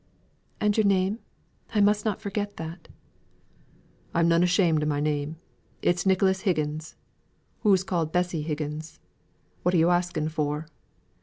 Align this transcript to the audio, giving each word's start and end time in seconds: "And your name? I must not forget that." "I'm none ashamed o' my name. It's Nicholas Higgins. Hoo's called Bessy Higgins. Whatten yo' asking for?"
"And 0.59 0.75
your 0.75 0.85
name? 0.87 1.19
I 1.75 1.79
must 1.79 2.05
not 2.05 2.19
forget 2.21 2.57
that." 2.57 2.87
"I'm 4.15 4.27
none 4.27 4.41
ashamed 4.41 4.81
o' 4.81 4.87
my 4.87 4.99
name. 4.99 5.35
It's 5.83 6.07
Nicholas 6.07 6.41
Higgins. 6.41 6.95
Hoo's 7.59 7.83
called 7.83 8.11
Bessy 8.11 8.41
Higgins. 8.41 8.99
Whatten 9.61 9.79
yo' 9.79 9.91
asking 9.91 10.29
for?" 10.29 10.65